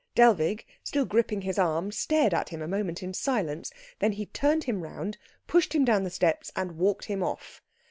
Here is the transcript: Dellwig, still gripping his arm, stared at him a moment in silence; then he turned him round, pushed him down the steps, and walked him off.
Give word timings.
Dellwig, 0.15 0.65
still 0.83 1.05
gripping 1.05 1.41
his 1.41 1.59
arm, 1.59 1.91
stared 1.91 2.33
at 2.33 2.49
him 2.49 2.59
a 2.63 2.67
moment 2.67 3.03
in 3.03 3.13
silence; 3.13 3.71
then 3.99 4.13
he 4.13 4.25
turned 4.25 4.63
him 4.63 4.81
round, 4.81 5.19
pushed 5.45 5.75
him 5.75 5.85
down 5.85 6.01
the 6.05 6.09
steps, 6.09 6.51
and 6.55 6.75
walked 6.79 7.05
him 7.05 7.21
off. 7.21 7.61